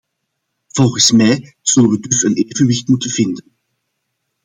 [0.67, 3.51] Volgens mij zullen we dus een evenwicht moeten vinden.